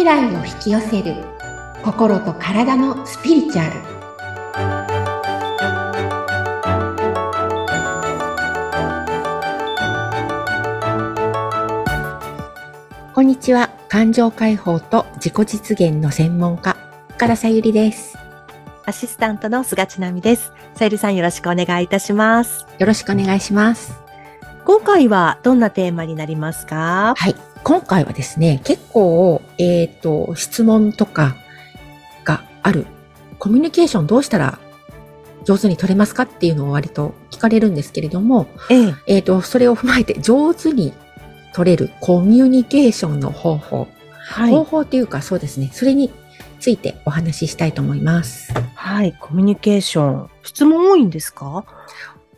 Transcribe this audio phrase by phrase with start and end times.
[0.00, 1.14] 未来を引き寄せる。
[1.84, 3.72] 心と体のスピリチュアル。
[13.12, 13.68] こんにちは。
[13.90, 16.78] 感情解放と自己実現の専門家
[17.10, 18.16] 深田さゆりです。
[18.86, 20.54] アシスタントの菅千奈美です。
[20.76, 22.64] さゆりさんよろしくお願いいたします。
[22.78, 24.09] よろしくお願いします
[24.64, 27.14] 今回はどんなテーマになりますか？
[27.16, 31.36] はい今回はですね結構えっ、と質問とか
[32.24, 32.86] がある
[33.38, 34.58] コミュニケーションどうしたら
[35.44, 38.94] 上手に取れますかっていうのを割と聞かれるんですけれども、ええ。
[39.06, 40.92] えっ、と、それを踏まえて上手に
[41.54, 43.88] 取れるコミュニケーションの方法。
[44.18, 45.70] は方法っていうかそうですね。
[45.72, 46.10] それに
[46.60, 48.52] ついてお話ししたいと思います。
[48.74, 49.14] はい。
[49.18, 50.30] コミュニケーション。
[50.42, 51.64] 質問多いんですか？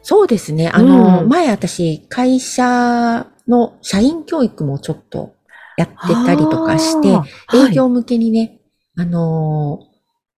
[0.02, 0.68] そうですね。
[0.68, 5.34] あの、うん前私、会社の社員教育もちょっと
[5.76, 5.94] やって
[6.26, 7.08] たりとかして、
[7.56, 8.60] 営業向けにね、
[8.96, 9.92] あのー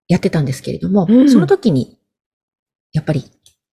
[0.06, 1.98] やってたんですけれども、うんその時に、
[2.92, 3.24] やっぱり、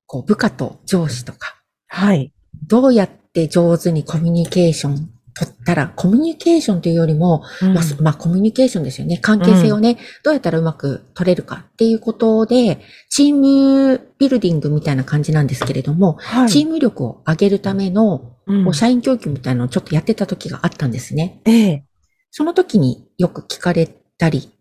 [0.05, 2.31] こう、部下と上司とか、はい。
[2.67, 9.17] どうやって上手にコミュニケーション取ったら、コミュニケーションというよりも、うんまあ、そまあ、コミュニケーションですよね。
[9.17, 12.79] 関係性をね、どうやったらうまく取れるかっていうことで、
[13.09, 16.49] チームビルディングみたいな感じなんですけれども、はい。
[16.49, 18.33] チーム力を上げるための、
[18.73, 21.41] 社員教育みたいなのをちょっとやってた時があったんですね。
[21.45, 21.85] ええ。
[22.31, 24.51] その時によく聞かれたり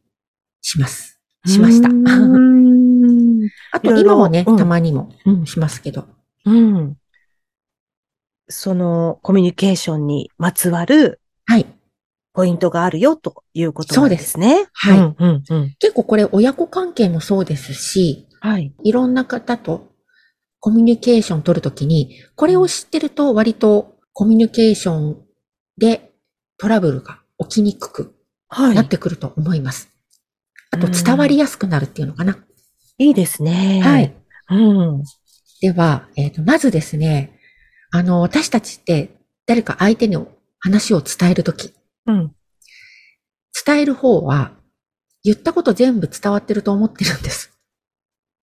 [0.60, 1.20] します。
[1.46, 1.88] しました
[3.72, 6.06] あと今もね、うんたまにも、うん、しますけど。
[6.44, 6.96] うん。
[8.50, 11.66] そのコミュニケーションにまつわるはい。
[12.32, 14.66] ポイントがあるよということなんですね。
[14.72, 15.74] はいうんうんうん。
[15.78, 18.72] 結構これ親子関係もそうですし、はい。
[18.84, 19.90] いろんな方と
[20.60, 25.22] コミュニケーション取るときに、これを知ってると割とコミュニケーション
[25.76, 26.12] で
[26.58, 28.14] トラブルが起きにくく
[28.48, 28.74] はい。
[28.74, 29.88] なってくると思います。
[30.70, 32.38] あと伝わりやすくなるっていうのかな。
[32.98, 33.80] いいですね。
[33.82, 34.14] はい。。
[34.50, 34.56] う
[34.98, 35.02] ん。
[35.60, 37.39] では、えっ、と、まずですね、
[37.90, 39.10] あの、私たちって
[39.46, 40.16] 誰か相手に
[40.58, 41.74] 話を伝えるとき、
[42.06, 42.34] うん。
[43.64, 44.52] 伝える方は
[45.24, 47.52] 言ったこと全部伝わってると思ってるんです。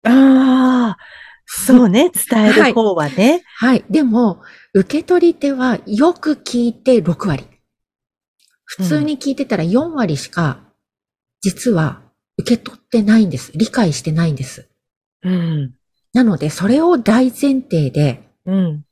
[0.03, 0.97] ああ、
[1.45, 2.11] そうね。
[2.29, 3.41] 伝える方はね。
[3.55, 3.85] はい。
[3.89, 4.41] でも、
[4.73, 7.47] 受け取り手はよく聞いて6割。
[8.65, 10.59] 普通に聞いてたら4割しか、
[11.41, 12.01] 実は
[12.37, 13.51] 受け取ってないんです。
[13.55, 14.69] 理解してないんです。
[15.23, 15.73] うん。
[16.13, 18.86] なので、それを大前提でうん。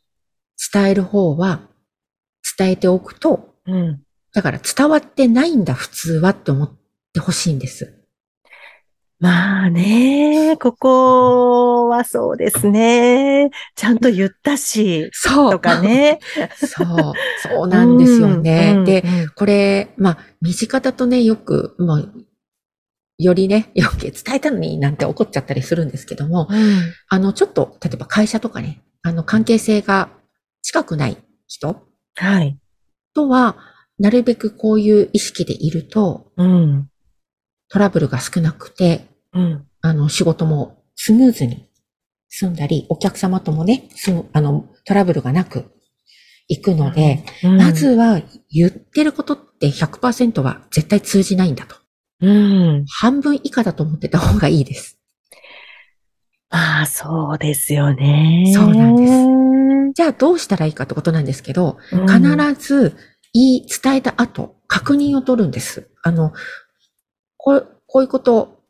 [0.74, 1.62] 伝える方は、
[2.58, 4.02] 伝えておくと、うん。
[4.34, 6.72] だから伝わってないんだ、普通はって思っ
[7.14, 8.06] てほしいんです。
[9.20, 13.50] まあね、ここはそうですね。
[13.76, 15.52] ちゃんと言ったし、そう。
[15.54, 15.82] とか。
[15.82, 16.20] ね。
[16.58, 16.88] そう。
[17.42, 18.74] そうなんですよね。
[18.78, 22.06] うんで、うんこれ、まあ、身近だとね、よく、まあ、
[23.18, 26.58] よりね、よく伝えたのになんて怒っちゃったりするんですけども、うん
[27.08, 30.10] あの、ちょっと、例えば会社とかね、あの、関係性が
[30.66, 31.18] 近くない
[31.48, 31.80] 人？
[32.16, 32.58] はい。
[33.14, 33.56] とは、
[34.00, 36.90] なるべくこういう意識でいると、うん。
[37.70, 39.68] トラブルが少なくて、うん。
[39.82, 41.70] あの、仕事もスムーズに
[42.30, 43.90] 済んだり、お客様ともね、
[44.34, 45.72] あの、トラブルがなく
[46.48, 51.76] いくので、うんま、ずは言ってることって100%は絶対通じないんだと。
[52.22, 52.28] う
[52.82, 52.86] ん。
[52.88, 54.98] 半分以下だと思ってた方がいいです。
[56.50, 58.52] まあ、そうですよね。
[58.52, 62.96] そうなんですじゃあどうしたらいいかってことなんですけど、うん必ず
[63.34, 65.90] 言い、伝えた後、確認を取るんです。
[66.04, 66.34] あの、
[67.38, 68.64] こうこういうこと、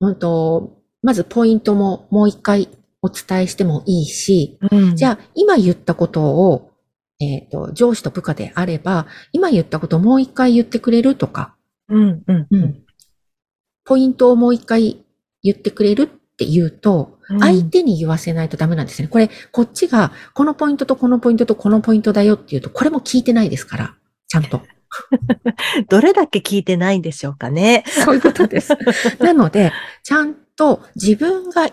[0.00, 2.68] うんと、まずポイントももう一回
[3.02, 6.72] お伝えしてもいいし、うんじゃあ今言ったことを、
[7.20, 11.56] えっ、と、上司と部下であれば、今言ったことをもう一回言ってくれるとか、
[11.88, 12.84] うん、うん、うん。
[13.84, 15.04] ポイントをもう一回
[15.42, 19.08] 言ってくれるって言うと、うん相手に言わせないとダメなんですね。
[19.08, 23.94] これ、こっちが、このポイントとこのポイントとこのポイントだよって言うと、これも聞いてないですから、
[24.28, 24.62] ちゃんと。
[25.88, 27.84] どれだけ聞いてないんでしょうかね。
[27.86, 28.72] そういうことです。
[29.20, 29.72] なので、
[30.02, 31.68] ちゃんと自分が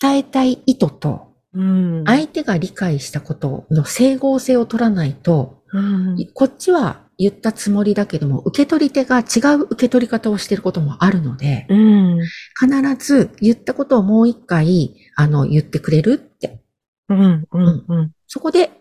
[0.00, 12.18] 伝えたい意図と、うん相手が理解したことの整合性を取らないと、うんこっちは言ったつもりだけども、受け取り手が違う受け取り方をしていることもあるので、うん。
[12.58, 16.60] 必ず言ったことをもう一回、あの、言ってくれるって、
[17.08, 18.10] うん、うん、うん。
[18.26, 18.72] そこで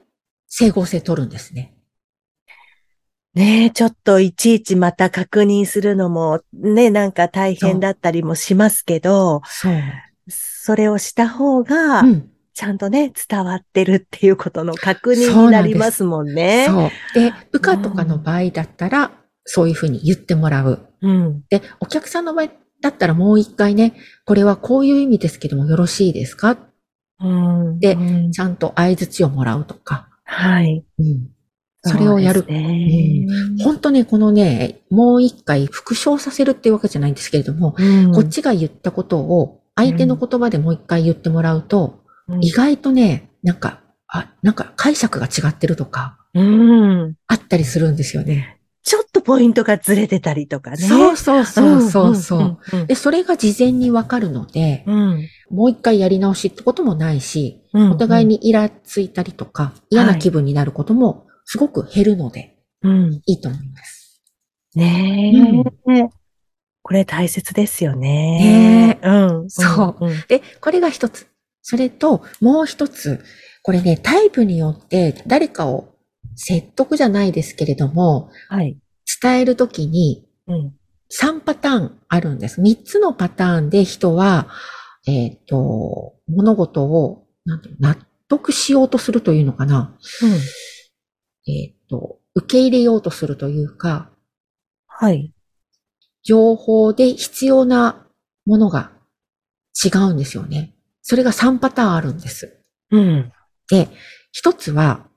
[0.48, 1.76] 整合性取るんですね。
[3.36, 9.74] ねえ、ちょっといちいちまた確認するのもね、なんか大変だったりもしますけど、そう。
[10.28, 12.30] それをした方がう、ん。
[12.53, 16.68] ちゃんとね、伝わってるっていうことの確認になりますもんね。
[16.68, 16.89] そう。
[17.13, 19.12] で、部下とかの場合だったら、
[19.45, 20.88] そういうふうに言ってもらう。
[21.01, 21.44] うん。
[21.50, 22.50] で、お客さんの場合
[22.81, 23.95] だったらもう一回ね、
[24.25, 26.57] これはこういう意味ですけどもよろしいですか？
[27.19, 27.80] うん。
[27.80, 30.09] でうんちゃんと相槌をもらうとか。
[30.24, 30.86] はい。
[31.00, 31.30] うん
[31.83, 33.63] それをやるそうですね。
[33.63, 42.00] 本当ね、このね、もう一回復唱させるっていうわけじゃないんですけれども、うんこっちが言ったことを相手の言葉でもう一回言ってもらうと、うん
[42.42, 47.16] 意外とね、なんか、あ、なんか解釈が違ってるとか、うん。
[47.28, 48.62] あったりするんですよね。
[48.84, 50.78] ちょっとポイントがずれてたりとかね。
[50.78, 52.58] そうそうそうそうそう。
[52.74, 52.88] うん。
[52.88, 55.28] で、それが事前にわかるので、うん。
[55.50, 63.22] もう一回やり直しってこともないし、うんお互いにイラついたりとか、嫌な気分になることもすごく減るので、うん。
[63.26, 64.22] いいと思います。
[64.76, 66.10] ねえ。
[66.82, 68.98] これ大切ですよね。
[68.98, 69.50] ねうん。
[69.50, 70.24] そううん。
[70.28, 71.28] で、これが一つ。
[71.62, 73.24] それと、もう一つ。
[73.63, 75.94] これね、タイプによって誰かを
[76.36, 78.78] 説得じゃないですけれども、はい。
[79.22, 80.74] 伝えるときにうん。
[81.12, 82.62] 3パターンあるんです。
[82.62, 84.48] 3つのパターンで人は、
[85.08, 87.28] えっ、と、物事を、
[87.80, 87.98] 納
[88.28, 89.98] 得しようとするというのかな。
[91.48, 94.12] えっ、と、受け入れようとするというか、
[94.88, 95.34] はい。
[96.24, 98.08] 情報で必要な
[98.46, 98.92] ものが
[99.84, 100.75] 違うんですよね。
[101.01, 102.59] それが3パターンあるんです。
[102.92, 103.31] うん。
[103.69, 103.88] で、
[104.31, 105.07] 一つは、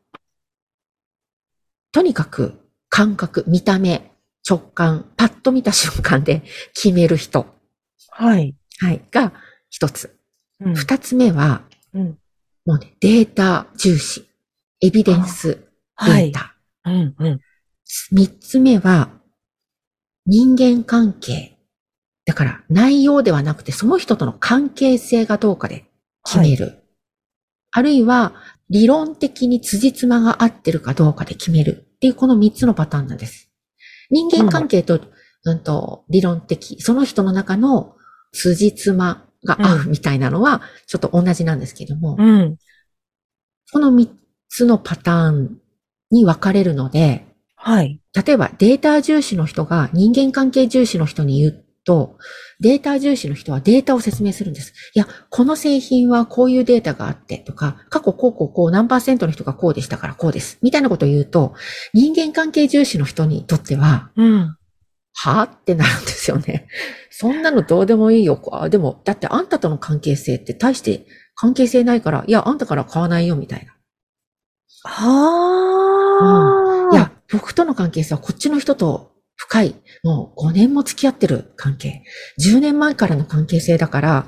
[1.93, 2.55] とにかく
[2.89, 4.11] 感覚、見た目、
[4.49, 6.43] 直感、パッと見た瞬間で
[6.75, 7.47] 決める人、
[8.11, 8.55] はい。
[8.79, 9.33] はい、が
[9.71, 10.17] 一つ。
[10.61, 12.19] うん二つ目は、うん。
[12.65, 14.29] もうね、データ重視、
[14.81, 15.61] エビデンスデ
[15.97, 16.31] はい。
[16.31, 16.57] ータ。
[16.85, 17.15] うん。
[17.19, 17.41] うん。
[17.85, 19.11] 三つ目は、
[20.27, 21.54] 人間関係。
[22.27, 25.85] だから、内容ではなくて、その人との関係性がどうかで
[26.25, 26.83] 決める。
[27.71, 28.35] あるいは、
[28.71, 33.51] 理論的に辻褄が合ってるかどうかで決めるっていうこの三つのパターンなんです。
[34.11, 35.01] 人間関係と、
[35.45, 37.95] うんと、理論的、その人の中の
[38.33, 42.57] 辻褄が合うみたいなのは、ちょっと同じなんですけども、うん。
[43.71, 44.11] この三
[44.49, 45.59] つのパターン
[46.11, 48.01] に分かれるので、はい。
[48.15, 52.17] 例えばデータ重視の人が人間関係重視の人に言うと、
[52.61, 54.73] データ重視の人はデータを説明するんです。
[54.95, 60.59] いや、この製品はこういうデータがあってとか、過去こうこうこう何パーセントの人がこうでしたからこうです。
[60.63, 61.55] みたいなことを言うと、
[61.93, 64.57] 人間関係重視の人にとっては、うん。
[65.17, 65.45] はぁ？
[65.45, 66.67] ってなるんですよね。
[67.11, 68.41] そんなのどうでもいいよ。
[68.53, 73.73] あでも、だってあんたとの関係性って大して関係性ないから、いや、あんたから買わないよみたいな。
[74.83, 76.97] はあ。
[76.97, 82.03] いや、僕との関係性はこっちの人と深い、もう5年も付き合ってる関係。
[82.41, 84.27] 10年前からの関係性だから、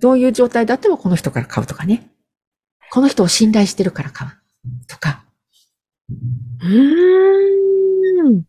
[0.00, 2.10] どういう状態だってもこの人から買うとかね。
[2.90, 4.30] この人を信頼してるから買う
[4.86, 5.24] とか。
[6.08, 8.44] うーん。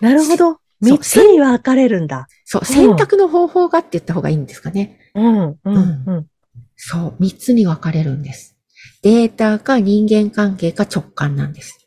[0.00, 0.58] なるほど。
[0.80, 2.26] 三つに分かれるんだ。
[2.44, 4.98] そう、選択の方法がって言った方がいいんですかね。
[5.14, 5.58] うん。
[5.64, 5.76] うん。
[6.06, 6.26] うん。
[6.76, 8.56] そう、3つに分かれるんです。
[9.02, 11.79] データか人間関係か直感なんです。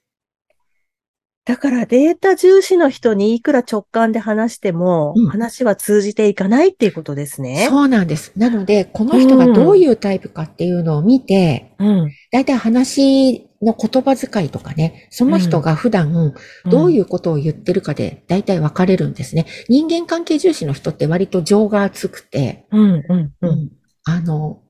[1.45, 7.67] だからデータ重視の人にいくら直感で話しても、うん話は通じていかないっていうことですね。
[7.69, 8.31] そうなんです。
[8.35, 12.11] なので、この人がどういうタイプかっていうのを見て、うん。
[12.31, 16.33] だいたい話の言葉遣いとかね、その人が普段
[16.65, 19.47] どういうことを言ってるかでだいたい分かれるんですね。
[19.69, 23.03] 人間関係重視の人って割と情が厚くて、うん。
[23.09, 23.33] うん。
[23.41, 23.71] うん。
[24.05, 24.61] あの、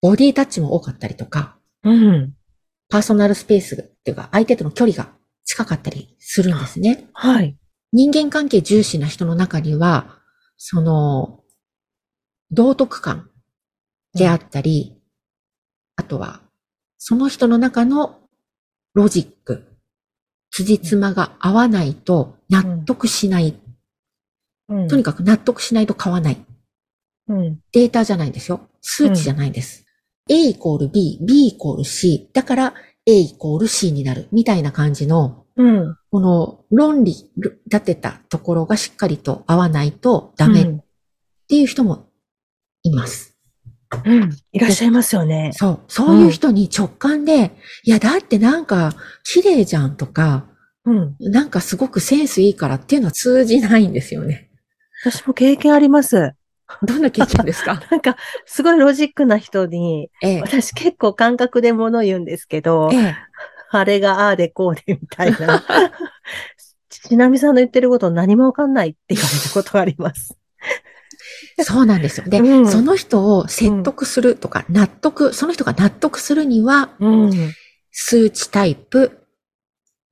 [0.00, 2.32] ボディタッチも多かったりとか、うん。
[2.88, 5.12] パーソナルスペースっていうか相手との距離が
[5.48, 7.08] 近かったりするんですね。
[7.14, 7.56] はい。
[7.92, 10.18] 人間関係重視な人の中には、
[10.58, 11.40] その、
[12.50, 13.30] 道徳感
[14.12, 15.00] であったり、
[15.96, 16.42] あとは、
[16.98, 18.20] その人の中の
[18.92, 19.64] ロジック、
[20.50, 23.58] 辻褄が合わないと納得しない。
[24.68, 26.44] うんとにかく納得しないと買わない。
[27.28, 27.58] うん。
[27.72, 28.68] データじゃないんですよ。
[28.82, 29.86] 数値じゃないんです。
[30.28, 32.28] A イコール B、B イコール C。
[32.34, 32.74] だから
[33.08, 34.28] A イコール C になる。
[34.32, 35.96] みたいな感じの、うん。
[36.10, 37.14] この論理
[37.66, 40.66] 立てたところがしっかりと合わないとダメっ
[41.48, 42.10] ていう人も
[42.82, 43.34] います。
[44.04, 44.30] うん。
[44.52, 45.52] いらっしゃいますよね。
[45.54, 45.80] そう。
[45.88, 50.46] そういう人に直感で、いや、だってなんか綺麗じゃんとか、
[50.84, 51.16] うん。
[51.18, 54.50] なんかすごくセンスいいからっていうのは通じないんですよね。
[55.02, 56.34] 私も経験あります。
[56.82, 57.80] どんな経験ですか？
[57.90, 60.40] なんか、すごいロジックな人に、ええ。
[60.40, 63.16] 私結構感覚で物言うんですけどえ、え。
[63.70, 65.62] あれがああでこうでみたいな。
[66.88, 70.36] ちなみさんの言ってること何もわかんないって言われたことがあります。
[71.62, 72.26] そうなんですよ。
[72.28, 77.52] で、うんその人を説得するとか、納得、その人が納得するには、うん。
[77.90, 79.18] 数値タイプ、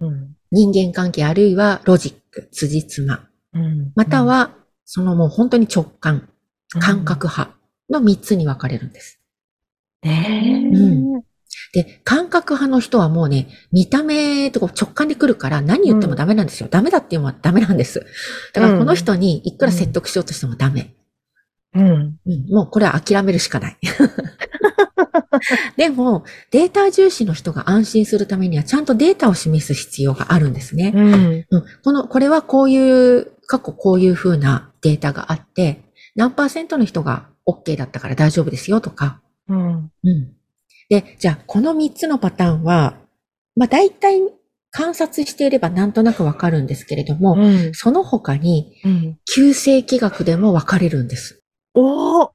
[0.00, 0.36] うん。
[0.50, 3.20] 人間関係あるいはロジック、辻褄。
[3.54, 6.28] うんまた、は、そのもう本当に直感、
[6.70, 7.56] 感覚派
[7.90, 9.20] の3つに分かれるんです。
[10.02, 10.78] ねえ。
[10.78, 11.22] うん
[11.72, 16.68] で、感覚派の人はもうね、見た目とか直感で来るから何言ってもダメなんですよ。
[16.70, 18.06] ダメだっていうのはダメなんです。
[18.54, 20.94] だからこの人にいくら説得しようとしてもダメ。
[21.74, 22.18] うん。
[22.24, 23.76] うん、もうこれは諦めるしかない。
[25.76, 30.92] でも、データ重視の人が安心するためにはちゃんとデータを示す必要があるんですね。
[30.94, 31.46] うん。
[31.50, 35.85] うん、この、これはこういう、過去こういう風なデータがあって、
[36.16, 39.20] 何パーセントの人が OK だったから大丈夫ですよとか。
[39.48, 39.92] うん。
[40.02, 40.32] うん。
[40.88, 42.96] で、じゃあ、この3つのパターンは、
[43.54, 44.20] まあ大体
[44.70, 47.74] 観察していればなんとなくわかるんですけれども、うん。
[47.74, 49.18] その他に、うん。
[49.24, 51.42] 旧世紀学でも分かれるんです。
[51.74, 52.30] おー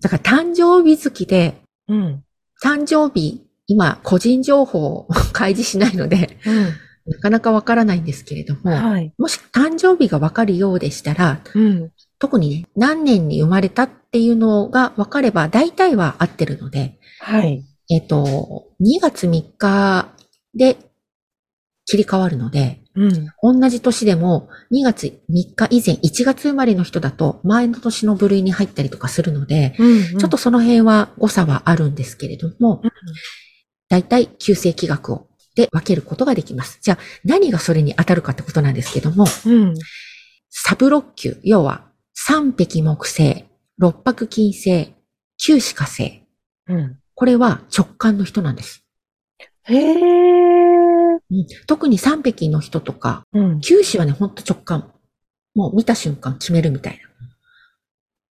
[0.00, 2.24] だから誕生日月で、うん。
[2.62, 6.38] 誕生日、今、個人情報を 開示しないので、
[7.06, 8.74] うなかなかわからないんですけれども、ん。
[8.74, 9.12] はい。
[9.18, 11.90] もし誕生日がわかるようでしたら、うん。
[12.20, 17.64] 特にね、何年に生まれたっていうのがわかれば、大体は合ってるので、はい。
[17.90, 20.08] えっ、と、2月3日
[20.54, 20.76] で
[21.86, 23.60] 切り替わるので、うん。
[23.60, 30.18] 同じ年でも2月3日以前、1月生まれの人だと前の年の部類に入ったりとかするので、うん。
[30.18, 32.82] ちょっと、その辺は誤差はあるんですけれども、
[33.88, 36.78] 大体旧世紀学をで分けることができます。
[36.82, 39.74] じゃあ何がそれに当たるかってことなんですけども、うん。
[40.50, 41.89] サブ六球、要は
[42.32, 43.46] 三匹木星、
[43.76, 44.94] 六白金星、
[45.36, 46.22] 九死火星。
[46.68, 46.96] うん。
[47.16, 48.84] これは直感の人なんです。
[49.64, 49.94] へえ。
[49.94, 51.18] うん
[51.66, 53.60] 特に三匹の人とか、うん。
[53.60, 54.92] 九死はね、ほんと直感。
[55.56, 57.00] もう見た瞬間決めるみたい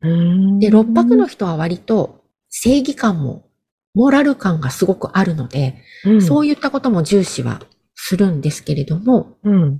[0.01, 0.09] な。
[0.09, 0.59] うん。
[0.59, 3.49] で、六白の人は割と正義感も、
[3.93, 5.75] モラル感がすごくあるので、
[6.05, 7.61] うん、そういったことも重視は
[7.95, 9.77] するんですけれども、うん。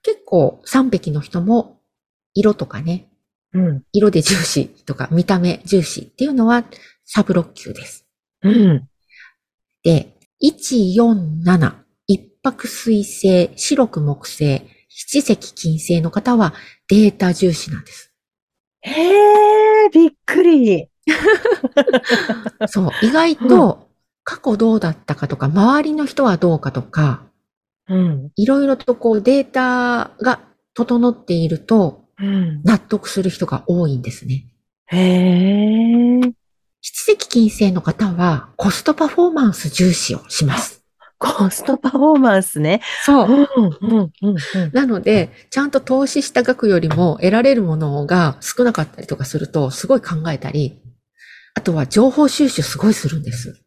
[0.00, 1.82] 結構三匹の人も
[2.32, 3.08] 色とかね、
[3.54, 3.82] うん。
[3.92, 6.64] 色で重視とか見た目重視っていうのは
[7.04, 8.06] サブ6級です。
[8.42, 8.88] うん。
[9.82, 11.74] で、1、4、7、
[12.06, 16.54] 一泊水星、白く木星、七石金星の方は
[16.88, 18.12] データ重視なんです。
[18.82, 18.90] へ
[19.86, 20.88] え、びっくり。
[22.68, 23.88] そう、意外と
[24.24, 27.24] 過去どうだったかとか、周りの人はどうかとか、
[27.88, 28.30] うん。
[28.36, 30.40] いろいろとこうデータが
[30.74, 32.07] 整っているとうん。
[32.18, 34.46] 納得する人が多いんですね。
[34.86, 36.20] へえ。
[36.80, 40.84] 七石金星の方はコストパフォーマンス重視をします。
[41.18, 42.80] コストパフォーマンスね。
[43.04, 43.62] そうう。
[43.62, 43.78] ん。
[43.80, 44.12] うん。
[44.22, 44.36] うん。
[44.72, 50.80] なので、ちゃんと投資した額よりも得られるものが少なかったりとかすると、すごい考えたり、
[51.54, 53.60] あとは情報収集すごいするんです。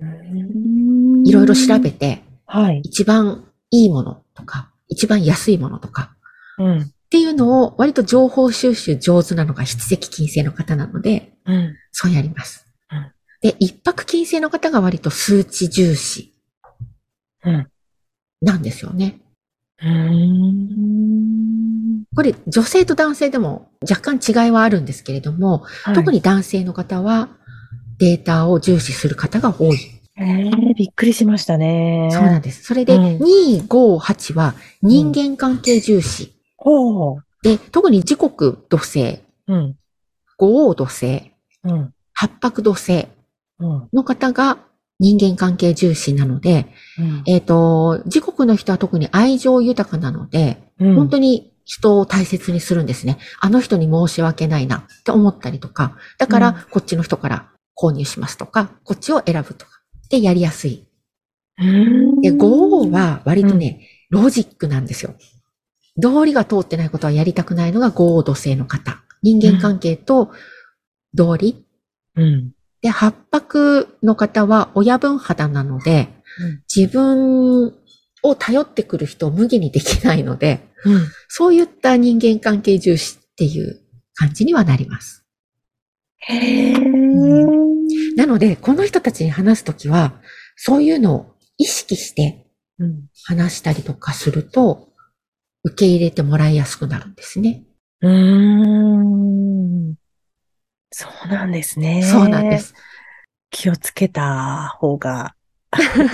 [0.00, 1.26] うん。
[1.26, 2.80] いろいろ調べて、はい。
[2.84, 6.14] 一番いいものとか、一番安いものとか、
[6.58, 6.92] うん。
[7.10, 11.74] っていうのを割と情報収集上手なのが七石金星の方なので、うん。
[11.90, 13.12] そうやりますうん。
[13.40, 16.32] で、一泊金星の方が割と数値重視
[17.44, 17.66] うん。
[18.40, 19.18] なんですよね。
[19.82, 20.84] うん。
[22.14, 26.18] これ女性と男性でも若干違いはあるんですけれども、特に。
[26.18, 27.28] に男性の方は
[27.98, 29.78] データを重視する方が多い。
[30.16, 32.08] えー、びっくりしましたね。
[32.12, 32.62] そうなんです。
[32.62, 36.39] それで、うん2、5、8は人間関係重視。
[36.60, 37.24] ほう。
[37.42, 39.76] で、特に時刻土星、うん。
[40.36, 41.32] 五王土星、
[41.64, 41.94] うん。
[42.12, 43.08] 八白土星
[43.58, 43.88] うん。
[43.92, 44.58] の方が
[44.98, 46.66] 人間関係重視なので、
[46.98, 47.22] うん。
[47.26, 53.18] えっ、と、時刻の人は特に愛情豊かなので、うん本当に人を大切にするんですね。
[53.40, 59.80] あの人に申し訳ないなって思ったりとか、だかうんらこっちの人から購入しますとか、こっちを選ぶとか。
[60.10, 60.86] で、やりやすい。
[61.58, 62.20] うん。
[62.20, 65.14] で、5は割とね、ロジックなんですよ。
[65.96, 69.02] 道理が通ってないことはやりたくないのが5土星の方。
[69.22, 70.30] 人間関係と
[71.14, 71.66] 道理。
[72.16, 72.52] うん。
[72.80, 77.74] で、八白の方は親分肌なので、うん自分
[78.22, 81.06] を頼ってくる人を無限にできないので、うん。
[81.28, 83.80] そういった人間関係重視っていう
[84.14, 85.26] 感じにはなります。
[86.18, 88.16] へー。
[88.16, 90.20] なので、この人たちに話すときは、
[90.56, 92.46] そういうのを意識して
[92.78, 93.08] うん。
[93.24, 94.88] 話したりとかすると、
[95.64, 97.64] 受け入れてもらいやすくなるんですね。
[98.00, 98.98] うー
[99.92, 99.94] ん。
[100.90, 102.02] そうなんですね。
[102.02, 102.58] そうなんで。
[102.58, 102.74] す。
[103.50, 105.34] 気をつけた方が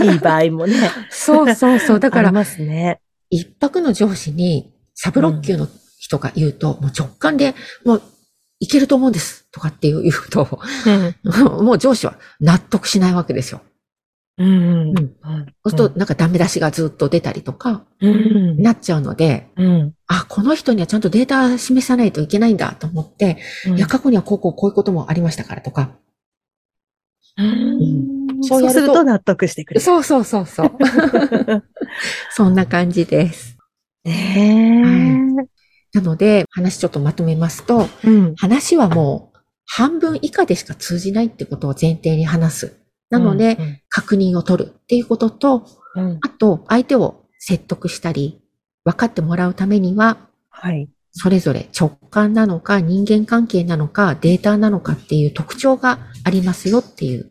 [0.03, 0.91] いい場合もね。
[1.11, 2.01] そうそうそう。
[2.01, 3.01] だから、ますね。
[3.31, 8.03] 一泊の上司にサブロッキューの人が言うと、もう直感で、もう、
[8.59, 9.47] いけると思うんです。
[9.53, 11.15] とかって言うと、うん。
[11.65, 13.61] もう上司は納得しないわけですよ。
[14.39, 14.91] うん。
[14.91, 14.95] うん。
[14.95, 15.05] そ
[15.65, 18.63] うすると、なんかダメ出しがずっと出たりとか、うん。
[18.63, 19.95] なっちゃうので、うん。
[20.07, 23.39] あ、この人にはちゃんとデータ示さないといけないんだと思って、
[23.75, 25.97] いや、過去にはこうこうこういうこともありましたからとか。
[27.39, 29.81] うんそうすると納得してくれる。
[29.81, 30.73] そうそうそうそう。
[32.31, 33.57] そんな感じです。
[34.05, 35.35] ね
[35.93, 38.09] なので、話ちょっとまとめますと、え。
[38.09, 38.35] うん。
[38.37, 42.86] 話はもう半分以下でしか通じないってことを前提に話す。
[43.11, 45.67] なので、確認を取るっていうことと。
[46.23, 48.41] あと、相手を説得したり、
[48.85, 50.19] 分かってもらうためには、
[50.51, 50.89] はい。
[51.19, 57.31] それぞれ直感なのか人間関係なのかデータなのかっていう特徴がありますよっていう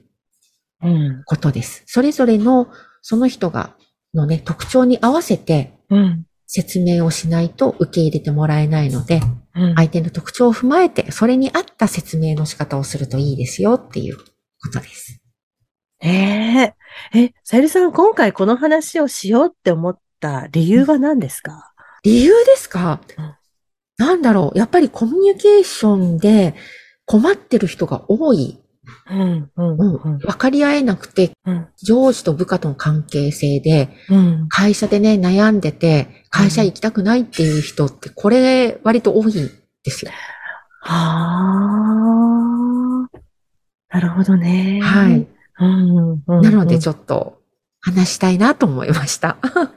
[0.81, 1.23] うん。
[1.25, 1.83] ことです。
[1.85, 2.67] それぞれの
[3.01, 3.75] その人が
[4.15, 6.25] のね、特徴に合わせてうん。
[6.47, 9.21] 説明をしないと受け入れてもらえないので、
[9.55, 9.75] うん。
[9.75, 14.23] 相手の特徴を踏まえてそれに合った説明の仕方をするといいですよっていうこ
[14.73, 15.21] とです。
[16.09, 16.73] え
[17.13, 21.73] ええ、さゆりさん、今回この話をしようって思った理由は何ですか？
[22.03, 23.35] 理由ですか、うん
[23.97, 26.53] なんだろうやっぱりコミュニケーションで
[27.05, 28.59] 困ってる人が多い。
[29.09, 30.17] うん、うん、うん。
[30.17, 34.47] 分かり合えなくてうん、上司と部下との関係性で、うん。
[34.49, 39.49] 会社でね、悩んでて、会社行きたくないっていう人って、これ割と多いん
[39.83, 40.11] ですよ。
[40.81, 40.97] は
[43.11, 43.17] あ。
[43.91, 44.81] なるほどね。
[44.83, 45.25] はい。。
[45.57, 47.41] なのでちょっと
[47.81, 49.37] 話したいなと思いました。
[49.41, 49.69] と。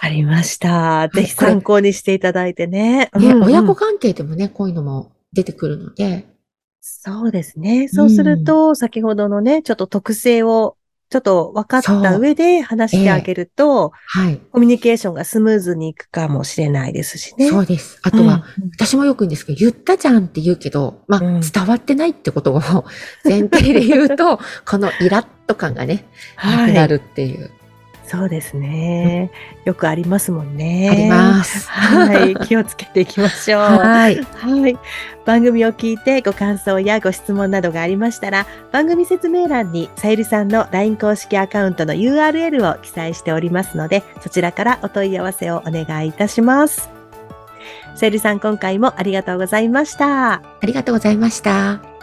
[0.00, 1.08] ありました。
[1.08, 2.98] ぜひ参考にしていただいてね。
[2.98, 6.26] ね、うんうん親子関係でもね、こういうのも出てくるので、
[6.80, 7.88] そうですね。
[7.88, 10.76] そうすると、先ほどのね、ちょっと特性を、
[11.08, 14.40] ちょっと分かった上で話してあげると、はい。
[14.50, 17.48] コミュニケーションがスムーズにいくかもしれないですしね。
[17.48, 18.00] そうです。
[18.02, 18.44] あとは、
[18.76, 22.60] 私もよく言うんですけど、言ったじゃんって言うけど、まあ、うん伝わってないってことを
[23.24, 26.06] 前提で言うと、 このイラッと感がね、
[26.42, 26.72] なはい。
[26.72, 27.50] くなるっていう。
[28.08, 29.30] そうですね。
[29.64, 30.88] よくありますもんね。
[30.90, 31.68] あります。
[31.68, 32.36] はい。
[32.46, 33.60] 気をつけていきましょう。
[33.60, 34.16] はい。
[34.16, 34.78] はい。
[35.24, 46.88] 番組を聞いてご感想やご質問などがありましたら、番組説明欄にさゆりさんの LINE 公式アカウントの URL を記載しておりますので、そちらからお問い合わせをお願いいたします。
[47.96, 50.34] さゆりさん、今回もありがとうございました。
[50.34, 51.95] ありがとうございました。